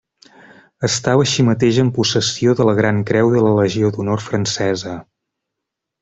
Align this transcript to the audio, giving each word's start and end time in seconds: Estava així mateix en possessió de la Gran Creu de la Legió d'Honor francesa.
Estava 0.87 1.25
així 1.25 1.43
mateix 1.49 1.81
en 1.83 1.91
possessió 1.97 2.55
de 2.61 2.65
la 2.69 2.75
Gran 2.81 3.01
Creu 3.13 3.29
de 3.37 3.43
la 3.47 3.51
Legió 3.61 3.91
d'Honor 3.97 4.23
francesa. 4.33 4.95